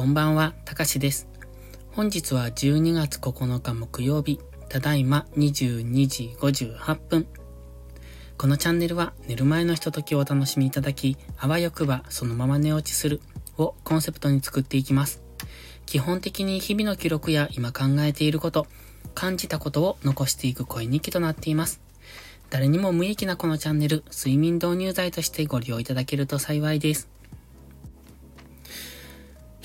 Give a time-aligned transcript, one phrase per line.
[0.00, 1.28] こんばんは、たかしです。
[1.92, 7.26] 本日は12月9日木曜日、ただいま22時58分。
[8.38, 13.20] このチャンネルは寝る前のひとときをお楽しみいただき、あわよくばそのまま寝落ちする
[13.58, 15.22] をコンセプトに作っていきます。
[15.84, 18.66] 基本的に日々の記録や今考えていること、
[19.14, 21.82] 感じたことを残していく声日記となっています。
[22.48, 27.10] 誰にも無益なこのチャンネル、睡眠導入剤としてご利用いただけると幸いです。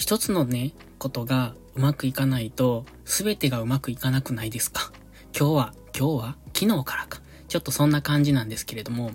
[0.05, 4.91] 一つのね、ことがうまくいかないと、すべてがうまくいかなくないですか？
[5.35, 7.21] 今日は、今日は昨日からか。
[7.47, 9.13] ちょっとそんな感じなんですけれども、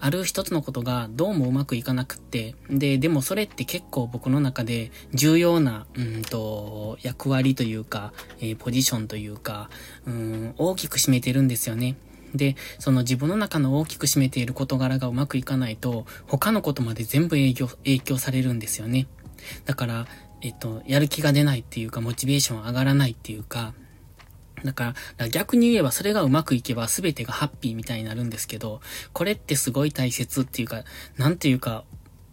[0.00, 9.70] ある一つのことがどうもうまくいかなくって、で、でもそれって結構僕の中で重要な、うんと、役割というか、えー、ポジションというか、
[10.04, 11.94] うん、大きく占めてるんですよね。
[12.34, 19.06] で、その自分の中の大きく占めている事柄がうまくいかないと、他のことまで全部影響、影響されるんですよね。
[19.66, 20.06] だから、
[20.44, 23.72] えっと、やる気が出ないっていうか、モチベーション上がらないっていうか、
[24.62, 28.82] だから、逆に言えばそれがうまくいけば全てがハッピーみたいになるんですけど、
[29.14, 30.84] これってすごい大切っていうか、
[31.16, 31.84] なんていうか、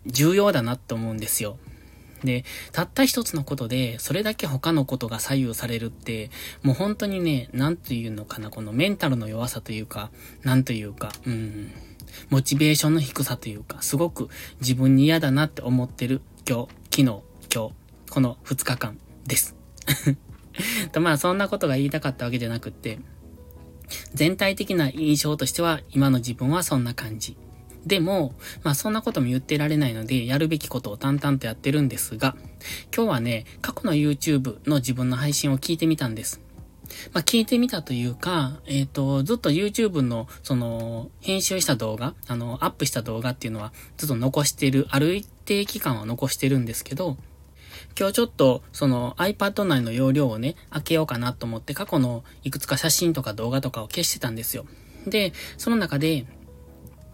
[0.06, 1.58] 重要だなって思うんですよ。
[2.22, 6.32] で、たった一つのことで、それだけ他のことが左右されるって、
[6.64, 10.12] もう本当にね、なんというのかな、このメンタルの弱さというか、
[10.44, 11.72] なんというか、うん、
[12.30, 14.28] モチベーションの低さというか、すごく
[14.60, 17.22] 自分に嫌だなって思ってる今日、昨日、
[17.54, 17.81] 今日、
[18.12, 19.56] この2日間です。
[20.92, 23.00] とまあそんなことが言いたかったわけじゃなくって、
[24.14, 27.38] 全体的な印象としては今の自分はそんな感じ。
[27.86, 32.36] でも、まあそんなことも言ってられないので、やるべきことを淡々とやってるんですが、
[32.94, 36.42] 今日はね、過去の YouTube の自分の配信を聞いてみたんです。
[37.14, 47.16] まあ、聞いてみたというか、えっ、ー、と、ずっと YouTube の、その、編集した動画、あの、アップした動画っていうのは、ずっと残してる、ある一定期間は残してるんですけど、
[47.98, 54.66] 今日ちょっと、その iPad 内の容量をね、開けようかなと思って過去のいくつか写真とか動画とかを消してたんですよ。
[55.06, 56.26] で、その中で、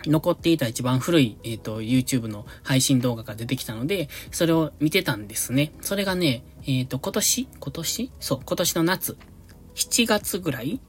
[0.05, 5.73] 残っていた一番古い、えっ、ー、と、YouTube の配信動画が出てきたので、それを見てたんですね。
[5.81, 7.47] それがね、えっ、ー、と、今年？
[7.59, 8.11] 今年？
[8.19, 9.17] そう、今年の夏。
[9.75, 10.79] 7月ぐらい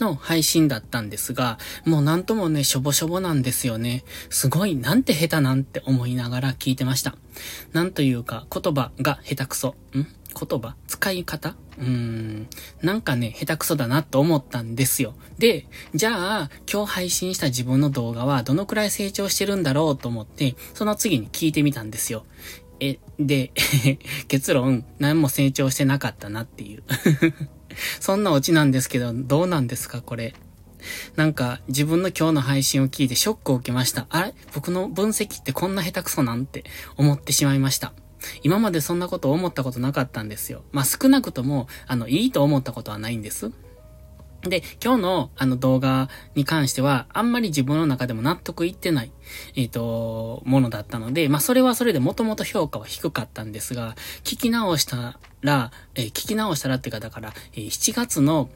[0.00, 4.04] の配信だったんですが、もうなんともね、しょぼしょぼなんですよね。
[4.28, 7.16] すごい、なんて下手なんて思いながら聞いてました。
[7.72, 9.68] なんというか、言葉が下手くそ。
[9.96, 10.06] ん？
[10.32, 10.76] 言葉？
[10.86, 11.56] 使い方？
[11.78, 12.48] うーん。
[12.82, 15.14] なんかね、下手くそだなと思ったんですよ。
[15.38, 22.24] で、じゃあ、今日配信した自分の動画はどのくらい成長してるんだろうと思って、その次に聞いてみたんですよ。
[22.80, 23.52] え、で、
[24.28, 26.82] 結論、何も成長してなかったなっていう
[28.00, 30.34] そんなオチなんですけど、どうなんですか、これ。
[31.16, 34.06] なんか、自分の今日の配信を聞いてショックを受けました。
[34.10, 34.34] あれ？
[34.54, 36.64] 僕の分析ってこんな下手くそなんて
[36.96, 37.92] 思ってしまいました。
[38.42, 40.62] 今までそんなこと思ったことなかったんですよ。
[40.72, 43.50] まあ、少なくとも、あの、いいと思ったことはないんです。
[44.42, 49.12] で、今日のあの動画に関しては、あんまり自分の中でも納得いってない、
[49.54, 58.48] えっ、ー、と、ものだったので、まあそれはそれでもともと評価は低かったんですが、聞き直したら、えー、聞き直したらっていうか、だから、えー、7月の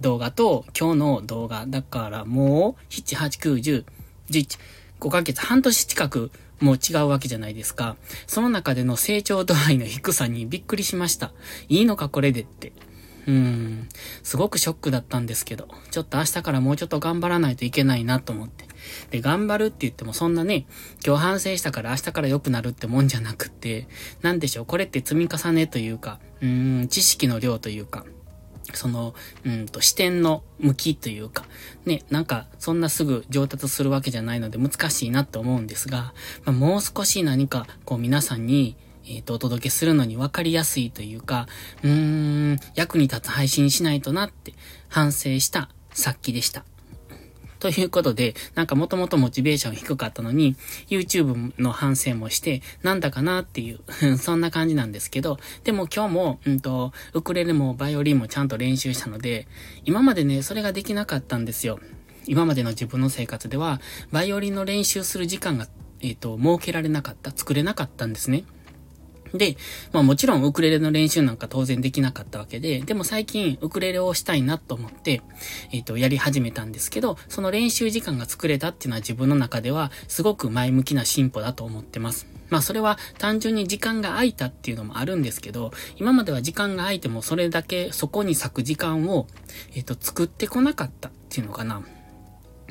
[0.00, 3.84] 動画と今日の動画、だからもう、7、8、9、10、
[4.30, 4.58] 11、
[5.00, 6.30] 5ヶ月、半年近く
[6.62, 7.96] もう違うわけじゃないですか。
[8.28, 11.32] その中での成長度合いの低さにびっくりしました。
[11.68, 12.72] いいのかこれでって。
[13.26, 13.88] うん、
[14.22, 18.66] すごくショックだったんですけど、ちょっと明日からもうちょっと頑張らないといけないなと思って。
[19.10, 20.66] で、頑張るって言ってもそんなね、
[21.06, 23.86] 今日反省したから明日から良くなるってもんじゃなくって、
[24.22, 28.04] なんでしょう、これって積み重ねというか、うん、知識の量というか、
[28.74, 31.46] その、うんと、視点の向きというか、
[31.84, 41.46] ね、なんか、そんなすぐ上達するわけじゃないので難しいなって思うんですが、まあ、もう少し何か、こう皆さんに、えっ、と、お届けするのに分かりやすいというか、
[41.82, 41.90] うー
[42.54, 44.54] ん、役に立つ配信しないとなって
[44.88, 46.64] 反省したさっきでした。
[47.62, 50.56] ということで、なんかもともとモチベーション低かったのに、
[50.88, 53.78] YouTube の反省もして、なんだかなっていう、
[54.18, 59.46] そんな感じなんですけど、でも今日も、うんと、ウクレレもバイオリンもちゃんと練習したので、
[59.84, 61.78] 今までね、それができなかったんですよ。
[62.26, 63.80] 今までの自分の生活では、
[64.10, 65.68] バイオリンの練習する時間が、
[66.00, 68.42] えっ、ー、と、設けられなかった、作れなかったんですね。
[69.34, 69.56] で、
[69.92, 75.22] まあもちろんウクレレの練習なんか当然できなかったわけで、でも最近ウクレレをしたいなと思って、
[75.72, 82.26] えっ、ー、と、やり始めたんですけど、その練習時間が作れたっていうのは自分の中ではすごく前向きな進歩だと思ってます。
[82.50, 89.26] まあそれは単純に時間が空いたっていうのもあるんですけど、今までは時間が空いてもそれだけそこに咲く時間を、
[89.74, 91.82] えっ、ー、と、作ってこなかったっていうのかな。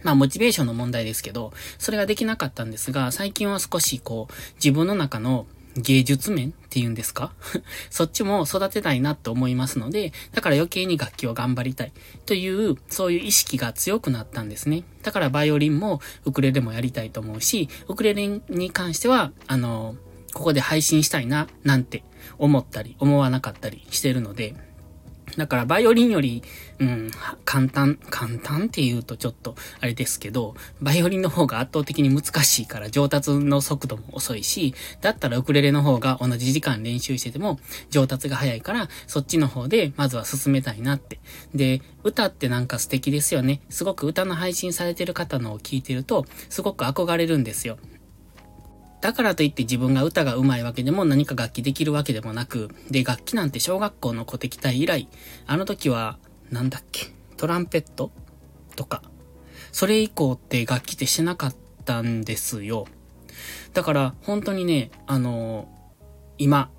[0.04, 5.46] まあ、モチベーションの問題ですけど、それができなかったんですが、最近は少しこう、自分の中の
[5.78, 7.34] 芸術面っていうんですか？
[7.90, 11.92] そっちも育てたいなと思いますので、だから余計に楽器を頑張りたい
[12.26, 14.84] という、そういう意識が強くなったんですね。
[15.04, 19.96] だからバイオリンもウクレレもやりたいと思うし、ウクレレに関しては、あの、
[20.34, 22.04] ここで配信したいな、なんて
[22.38, 24.56] 思ったり、思わなかったりしてるので、
[25.38, 26.44] だからバイオリンより、
[26.80, 27.12] うん、
[27.46, 41.20] 簡単、簡単って言うとちょっとあれですけど、バイオリンの方が圧倒的に難しいから上達の速度も遅いし、だったらウクレレの方が同じ時間練習してても上達が早いから、そっちの方でまずは進めたいなって。
[41.54, 43.62] で、歌ってなんか素敵ですよね。
[43.70, 47.78] すごく歌の配信されてる方のを聞いてると、すごく憧れるんですよ。
[49.02, 55.08] だからといって自分が歌が上手いわけでも何か楽器できるわけでもなく、で、楽器なんて小学校の古敵隊以来、
[55.48, 56.20] あの時は、
[56.52, 57.08] なんだっけ、
[57.38, 58.12] トランペット？
[58.76, 59.02] とか、
[59.72, 61.56] それ以降って楽器ってしてなかっ
[61.86, 62.88] たんですよ。
[63.74, 65.68] だから本当にね、あの
[66.38, 66.70] 今、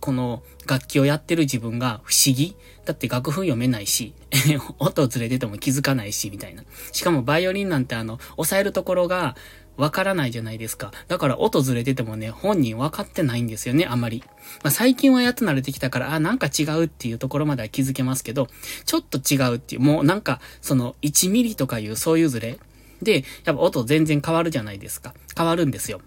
[0.00, 2.56] この楽器をやってる自分が不思議
[2.86, 4.14] だって楽譜読めないし、
[4.78, 6.64] 音をずれてても気づかないし、みたいな。
[6.92, 9.36] しかもバイオリンなんてあの、押さえるところが、
[9.80, 10.92] わからないじゃないですか。
[11.08, 14.22] だから音ずれててもね、本人わかってないんですよね、あまり。
[14.62, 18.48] まあ、最近はやっと慣れてきたから、あ、なんか違うっていうところまでは気づけますけど、
[18.84, 22.58] ちょっと違うっていう、もうなんか、その1ミリとかいうそういうずれ
[23.02, 25.14] で、やっぱ音全然変わるじゃないですか。
[25.36, 26.00] 変わるんですよ。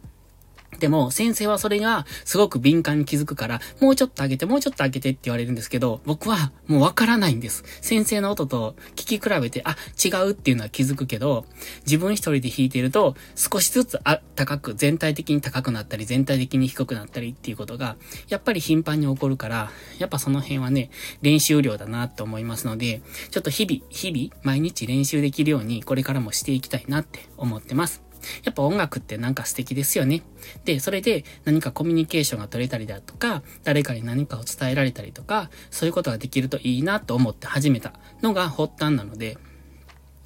[0.79, 7.63] でも、先生はそれがすごく敏感に気づくから、もうちょっと上げて、もうちょっと上げてって言われるんですけど、僕はもうわからないんです。
[7.81, 11.45] 先生の音と聞き比べて、あ、違うっていうのは気づくけど、
[11.85, 17.95] 自分一人で弾いてると、少しずつあ、高く、全体的に高くなったり、全体的に低くなったりっていうことが、
[18.29, 20.89] やっぱり頻繁に起こるから、やっぱその辺はね、
[21.21, 28.02] 練習量だなと思いますので、ちょっと日々、日々、毎日練習できるように、これからもしていきたいなって思ってます。
[28.43, 30.23] やっぱ音楽ってなんか素敵ですよね。
[30.65, 39.37] で、それで何かコミュニケーションが取れたりだとか、誰かに何かを伝えられたりとか、そういうことができるといいなと思って始めたのが発端なので、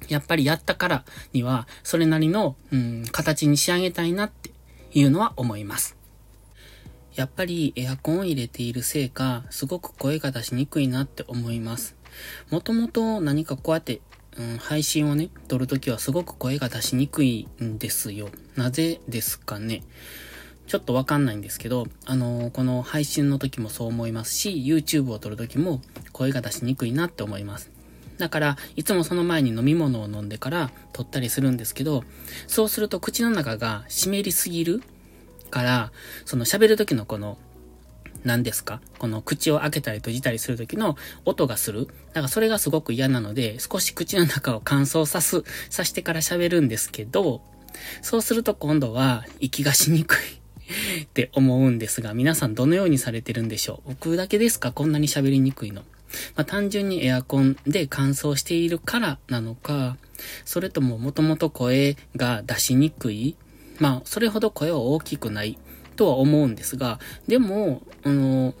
[0.08, 4.50] やっぱりやったからには、それなりの、うん、形に仕上げたいなって
[4.92, 5.96] いうのは思います。
[7.14, 11.96] やっぱりエアコンを入れているせいか、すごく声が出しにくいなって思います。
[12.50, 14.00] もともと何かこうやって
[14.38, 18.28] うん、配信をね、撮るときはすごく声が出しにくいんですよ。
[18.56, 19.82] なぜですかね？
[20.66, 25.80] ちょっとわかんないんですけど、あのー、この配信の時もそう思いますし、YouTube を撮る時も
[26.12, 27.70] 声が出しにくいなって思います。
[28.18, 32.04] だから、いつもその前に飲み物を飲んでから撮ったりするんですけど、
[32.46, 34.82] そうすると口の中が湿りすぎる
[35.50, 35.92] から、
[36.26, 37.38] その喋る時のこの
[38.24, 38.80] 何ですか？
[38.98, 41.86] この口を開けたり閉じたりする時の音がする。
[41.86, 47.42] だからそれがすごく嫌なので、少し口の中を乾燥さす、さしてから喋るんですけど、
[48.02, 50.18] そうすると今度は息がしにくい
[51.04, 53.90] って思うんですが、皆さんどのようにされてるんでしょう？
[53.90, 54.72] 僕だけですか？
[54.72, 55.82] こんなに喋りにくいの。
[56.36, 59.96] まあ、単純にエアコンで乾燥しているからなのか、
[60.44, 63.36] それとももともと声が出しにくい？
[63.78, 65.58] まあ、それほど声は大きくない。
[65.98, 68.54] とは思うんですが、でも、あの、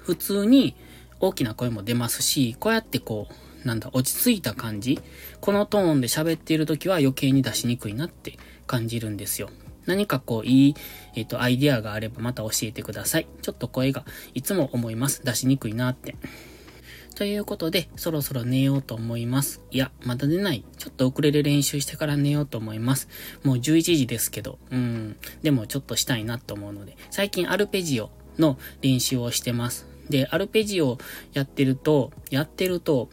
[0.00, 0.76] 普通に
[1.20, 3.28] 大きな声も出ますし、こうやってこ
[3.64, 5.00] う、なんだ、落ち着いた感じ
[5.40, 8.36] このトーンで喋っている時は余計に出しにくいなって
[8.66, 9.48] 感じるんですよ。
[9.86, 10.74] 何かこう、いい、
[11.14, 13.26] えっ、ー、と、アイディアがあればまた教えてください。
[13.40, 14.04] ちょっと声が
[14.34, 15.24] いつも思います。
[15.24, 16.14] 出しにくいなって。
[17.14, 19.60] ということで、そろそろ寝ようと思います。
[19.70, 20.64] いや、まだ寝ない。
[20.78, 23.08] ちょっと遅れる練習してから寝ようと思います。
[23.42, 25.16] もう11時ですけど、うん。
[25.42, 29.86] でもちょっとしたいなと思うので、最近アルペジオの練習をしてます。
[30.08, 30.98] で、アルペジオ
[31.32, 33.08] やってると、やってると、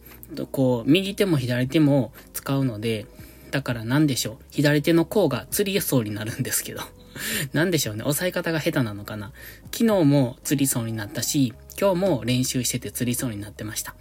[0.52, 3.06] こう、右手も左手も使うので、
[3.50, 4.36] だから何でしょう。
[4.50, 6.82] 左手の甲が釣りそうになるんですけど。
[7.52, 8.02] 何でしょうね。
[8.04, 9.32] 押さえ方が下手なのかな。
[9.72, 13.94] 昨日も釣りそうになったし、今日も練習してて釣りそうになってました。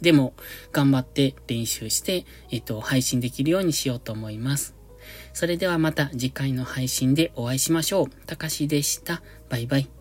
[0.00, 0.34] でも、
[0.72, 4.74] 頑張って練習して、えっと、配信できるようにしようと思います。
[5.32, 8.10] それではまた次回の配信でお会いしましょう。
[8.26, 9.22] たかしでした。
[9.48, 9.97] バイバイ。